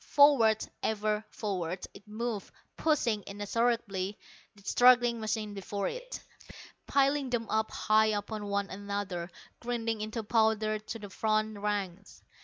[0.15, 4.17] Forward, ever forward, it moved, pushing inexorably
[4.55, 6.19] the struggling machines before it,
[6.87, 9.29] piling them up high upon one another,
[9.59, 12.23] grinding into powder the front ranks.